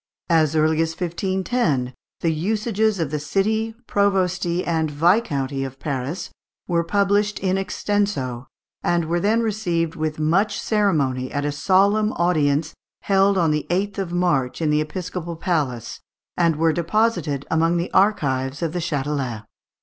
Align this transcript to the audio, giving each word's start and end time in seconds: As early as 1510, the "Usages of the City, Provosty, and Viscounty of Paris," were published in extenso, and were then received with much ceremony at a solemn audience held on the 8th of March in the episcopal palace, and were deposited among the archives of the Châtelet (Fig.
As 0.31 0.55
early 0.55 0.81
as 0.81 0.93
1510, 0.99 1.93
the 2.21 2.31
"Usages 2.33 2.99
of 2.99 3.11
the 3.11 3.19
City, 3.19 3.75
Provosty, 3.87 4.65
and 4.65 4.89
Viscounty 4.89 5.63
of 5.63 5.77
Paris," 5.79 6.31
were 6.67 6.83
published 6.83 7.37
in 7.37 7.55
extenso, 7.55 8.47
and 8.81 9.05
were 9.05 9.19
then 9.19 9.41
received 9.43 9.93
with 9.95 10.17
much 10.17 10.59
ceremony 10.59 11.31
at 11.31 11.45
a 11.45 11.51
solemn 11.51 12.13
audience 12.13 12.73
held 13.01 13.37
on 13.37 13.51
the 13.51 13.67
8th 13.69 13.99
of 13.99 14.11
March 14.11 14.59
in 14.59 14.71
the 14.71 14.81
episcopal 14.81 15.35
palace, 15.35 15.99
and 16.35 16.55
were 16.55 16.73
deposited 16.73 17.45
among 17.51 17.77
the 17.77 17.93
archives 17.93 18.63
of 18.63 18.73
the 18.73 18.79
Châtelet 18.79 19.41
(Fig. 19.41 19.45